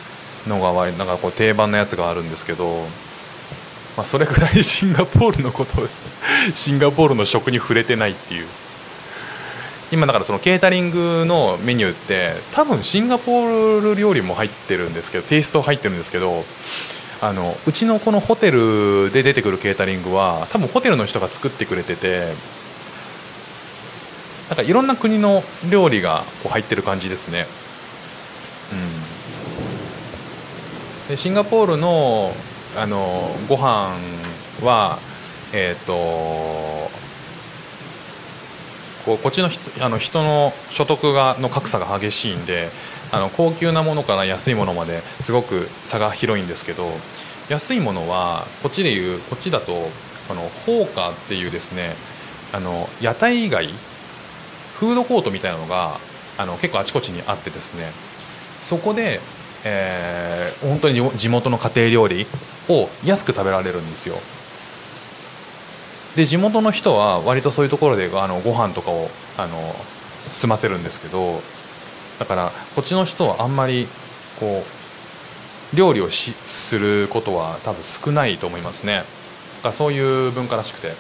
[0.47, 2.82] のがなんかこう定番のやつがあるんですけど、
[3.97, 5.86] まあ、それぐらいシンガポールのことを
[6.55, 8.47] シンガポールの食に触れてないっていう。
[9.93, 16.43] 今だからそのケータリングのメニューって多分シンガポール料理も入ってるんですけどテイスト入ってるんですけど
[17.22, 22.32] あのうちのこのホテルで出てくるケータリングは多分ホテルの人が作ってくれてて
[24.49, 27.47] なんかいろんな国の料理がこう入ってる感じですね、
[31.07, 32.32] うん、でシンガポールの
[32.76, 33.97] あのご飯
[34.62, 34.99] は
[35.55, 36.86] えっ、ー、と
[39.07, 39.48] こうこっちの
[39.80, 42.68] あの人の所得がの格差が激しいんで
[43.12, 46.90] あの高級なものから安いものまですごく差が広いんですけど
[47.48, 49.72] 安いものはこっちでいうこっちだと
[50.28, 51.94] あのホーカーっていうですね
[52.52, 53.68] あの屋台街
[54.74, 55.98] フードコートみたいなのが
[56.36, 57.84] あの結構あちこちにあってですね
[58.62, 59.20] そこで、
[59.64, 62.26] えー、本当に地元の家庭料理
[62.68, 64.16] を安く食べられるんですよ。
[66.17, 69.77] で地元の人は割とそういうところであのご飯とかをあの
[70.23, 71.41] 済ませるんですけど
[72.19, 73.87] だからこっちの人はあんまり
[74.41, 74.64] こ
[75.73, 79.05] う料理をしすることは多分少ないと思いますね。
[79.62, 80.93] だそういう文化らしくて。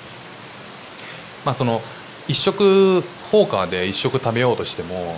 [1.44, 1.80] まあその
[2.26, 5.16] 一食ホーカーで1食食べようとしても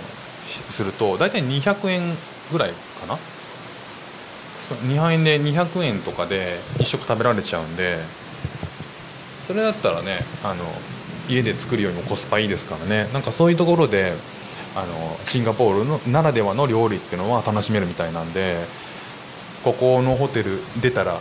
[0.69, 2.15] すると大体200円
[2.51, 3.17] ぐらいかな？
[4.87, 7.97] 日本円で200円とかで1食食べられちゃうんで
[9.49, 10.63] それだったらねあの
[11.27, 13.09] 家で作るよりもコスパいいですからね。
[13.13, 14.13] なんかそういうところで
[14.75, 18.57] あのシンガポールのならではの料理っていうのは楽しめるみたいなんで
[19.63, 21.13] ここのホテル出たら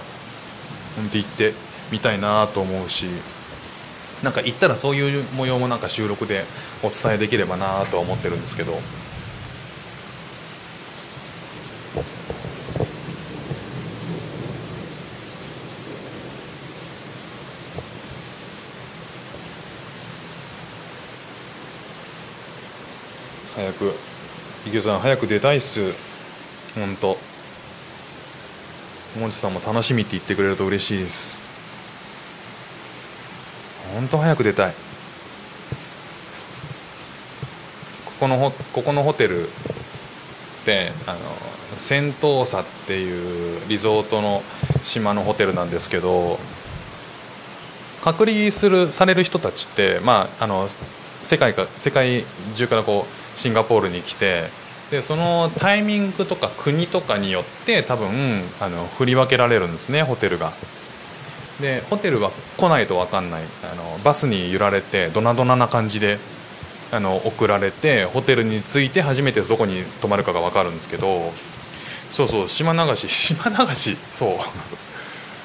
[0.97, 1.55] 本当行って
[1.91, 3.07] みたいなと思うし
[4.23, 6.45] なんか行ったらそういう模様もなんか収録で
[6.83, 8.79] お伝えできればなと思ってるんですけど。
[23.79, 23.93] く
[24.67, 25.93] 池さん早く出たいっす。
[26.75, 27.17] 本当。
[29.19, 31.39] もんちさんも楽しみって言ってくれると嬉しいです。
[33.95, 34.75] 本当早く出たい。
[38.05, 39.51] ここのホここのホテルっ
[40.65, 41.19] てあの
[41.77, 44.43] セントーサっていうリゾートの
[44.83, 46.39] 島のホテルなんですけど
[48.03, 50.69] 隔離するされる人たちって、まあ、あの
[51.23, 52.25] 世界か世界
[52.55, 54.45] 中からこうシンガポールに来て
[54.91, 60.53] でそのタイミングとか国とかによって多分あの振り分けられるんですねホテルが。
[61.61, 63.43] でホテルは来ないと分かんない。
[63.73, 66.19] あのバスに揺られてドナドナな感じで
[66.93, 71.33] あの送られてホテルに着いて初めてどこに泊まるかが分かるんですけど
[72.11, 74.39] そうそう島流し 島流しそう。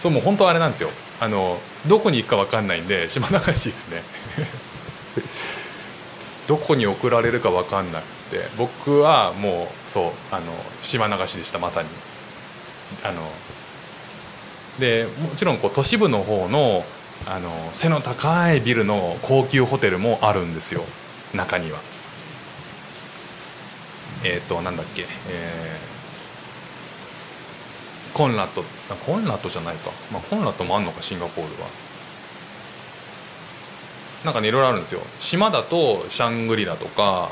[0.01, 0.89] そうもう本当あれなんですよ。
[1.19, 4.03] あのどこに行くか分かんないんで島流しですね。
[6.47, 11.89] どこに送られるか分かんなくて僕はもうそうあの島流しでしたまさに。
[13.03, 13.21] あの
[14.79, 16.83] でもちろんこう都市部の方の
[17.25, 20.83] あの背の高いビルの高級ホテルもあるんですよ
[21.33, 21.79] 中には。
[24.23, 28.63] えっ、ー、となんだっけえー、コンラット
[29.05, 31.67] コンラットじゃないか、まあ、コンラットもあんのかシンガポールは。
[34.23, 35.01] なんかねいろいろあるんですよ。
[35.19, 37.29] 島だとシャングリラとか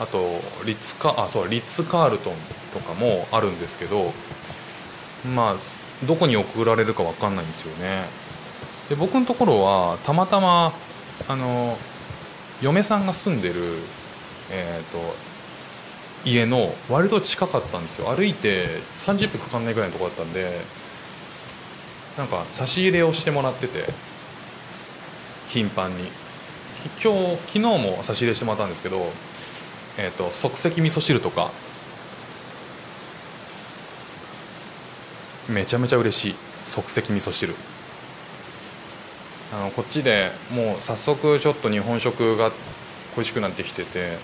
[0.00, 2.34] あとリッツカあそうリッツ・カールトン
[2.74, 4.12] とかもあるんですけど
[5.34, 5.56] まあ
[6.06, 8.04] どこに送られるか分かんないんですよね。
[8.88, 10.72] で僕のところはたまたま
[11.28, 11.78] あの
[12.62, 13.54] 嫁さんが住んでる、
[14.50, 15.14] えーと、
[16.24, 18.14] 家の割と近かったんですよ。
[18.14, 18.66] 歩いて
[18.98, 20.60] 30分かかんないぐらいのとこだったんで
[22.18, 24.15] なんか差し入れをしてもらってて。
[25.48, 26.08] 頻繁に。
[27.02, 29.10] 今日昨日も差し入れしてもらったんですけど、
[29.98, 31.50] えーと、即席味噌汁とか。
[35.48, 36.34] めちゃめちゃ嬉しい。
[36.64, 37.54] 即席味噌汁。
[39.52, 42.50] あのこっちでもう早速ちょっと日本食が
[43.14, 44.18] 恋しくなってきてて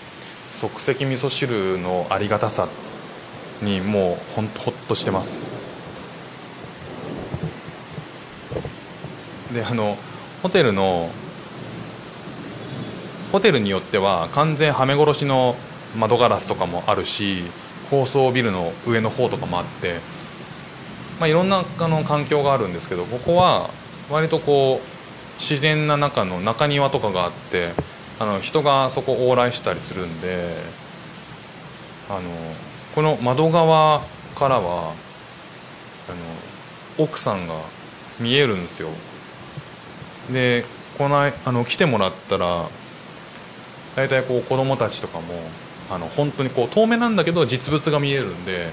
[0.49, 2.67] 即席味噌汁のありがたさ
[3.61, 5.49] にもうほんほっとしてます。
[9.53, 9.97] であの
[10.43, 11.09] ホテルの
[13.31, 15.55] ホテルによっては完全はめ殺しの
[15.97, 17.43] 窓ガラスとかもあるし
[17.89, 19.99] 高層ビルの上の方とかもあって、
[21.19, 23.69] まあ、いろんなあの環境があるんですけどここは
[24.11, 27.69] 割とこう自然な中の中庭とかがあって
[28.19, 30.55] あの人がそこ往来したりするんで
[32.09, 32.21] あの
[32.95, 34.01] この窓側
[34.35, 34.93] からは
[36.09, 36.11] あ
[36.99, 37.55] の奥さんが
[38.19, 38.89] 見えるんですよ。
[40.31, 40.65] で
[40.97, 42.67] このあの来てもらったら
[43.95, 45.25] 大体こう子供たちとかも
[45.89, 48.69] あの本当にこう遠目なんだけど実物が見えるんで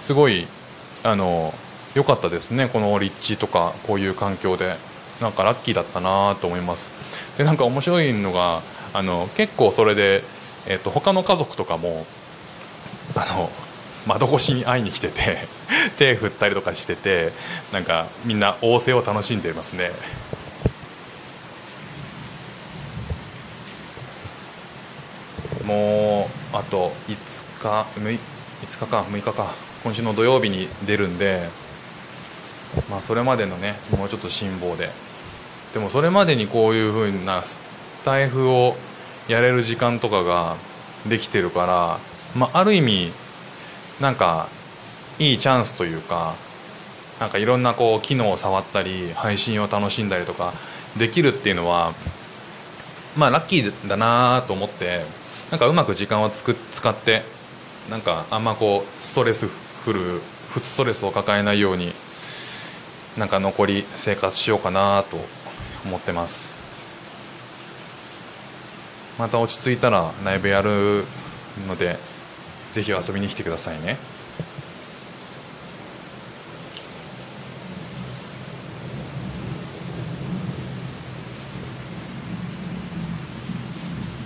[0.00, 0.46] すごい
[1.04, 1.54] あの
[1.94, 2.68] 良かったですね。
[2.68, 4.76] この立地とかこういう環境で。
[5.20, 6.90] なんかラッキーだったなと思います。
[7.36, 10.22] でなんか面白いのがあの結構それで、
[10.66, 12.06] えーと、他の家族とかも
[13.14, 13.50] あの
[14.06, 15.38] 窓越しに会いに来てて
[15.98, 17.32] 手振ったりとかしてて
[17.72, 19.90] なんかみんな仰せを楽しんでいますね。
[25.68, 28.18] もうあと5日 6,
[28.62, 29.68] 5日か6日か。
[29.84, 31.48] 今週の土曜日に出るんで
[32.90, 34.90] まあそれまでのねもうちょっと辛抱で。
[35.74, 37.58] でもそれまでにこういうふうなス
[38.04, 38.76] タイフを
[39.28, 40.56] やれる時間とかが
[41.06, 41.98] できてるから、
[42.34, 43.12] まあ、ある意味
[44.00, 44.48] なんか
[45.18, 46.34] いいチャンスというか
[47.20, 50.54] なんかいろんなこう機能を触ったり配信を楽しんだりとか
[50.96, 51.92] できるっていうのは
[53.16, 55.02] まあラッキーだなと思って
[55.50, 57.22] なんかうまく時間をつく使って
[57.90, 60.20] なんかあんまこうストレスフル
[60.62, 61.92] ストレスを抱えないように
[63.16, 65.16] なんか残り生活しようかなと
[65.84, 66.52] 思ってます。
[69.18, 71.04] また落ち着いたらライブやる
[71.66, 71.98] ので
[72.72, 73.96] ぜひ遊びに来てくださいね。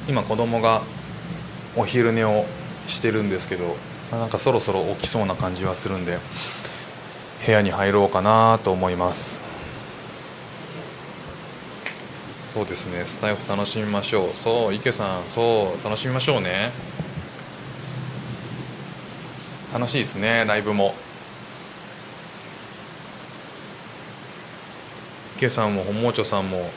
[0.09, 0.83] 今子供が
[1.77, 2.45] お昼寝を
[2.87, 3.77] してるんですけど
[4.11, 6.19] なんかそろそろ起きそうな感じはするんで
[7.47, 9.43] 部屋に入ろうかなと思います。
[12.53, 14.29] そうですねスタイフ楽しみましょう。
[14.37, 16.71] そう池さんそう楽しみましょうね。
[19.73, 20.95] 楽しいですねライブも。
[25.39, 26.71] 池さんも本望町さんも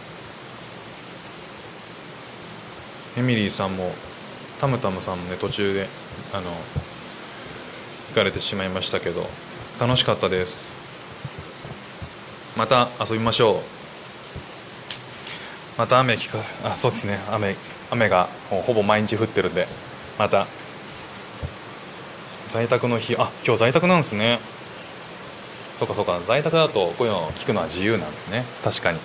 [3.17, 3.91] エミリーさんも
[4.65, 5.85] タムタムさんもね途中で
[6.33, 6.49] あの
[8.09, 9.27] 行かれてしまいましたけど
[9.79, 10.73] 楽しかったです。
[12.57, 13.59] また遊びましょう。
[15.77, 17.19] また雨きかあそうですね。
[17.29, 17.55] 雨
[17.91, 19.67] 雨がほぼ毎日降ってるんで
[20.17, 20.47] また
[22.49, 24.39] 在宅の日あ今日在宅なんですね。
[25.77, 26.19] そうかそうか。
[26.25, 28.45] 在宅だとこういうのを聞くのは自由なんですね。
[28.63, 28.99] 確かに。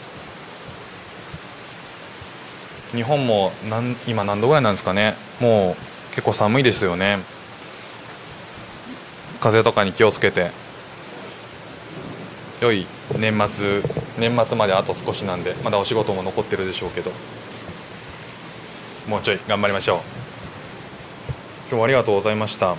[2.93, 5.15] 日本もなん今何度ぐらいなんですかね。
[5.41, 7.19] もう結構寒いですよね。
[9.41, 10.51] 風邪とかに気をつけて。
[12.61, 12.87] 良い
[13.17, 13.83] 年末
[14.19, 17.11] 年末まであと少しなんでまだお仕事も残ってるでしょうけど。
[19.09, 19.99] もうちょい頑張りましょう。
[21.71, 22.77] 今日はありがとうございました。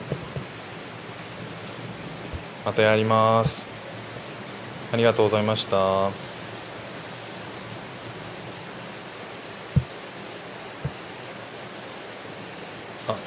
[2.66, 3.68] またやります。
[4.94, 6.31] ありがとうございました。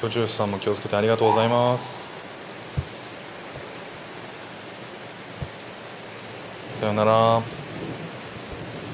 [0.05, 2.07] 居住さんも気をつけてありがとうございます。
[6.79, 7.54] さよなら。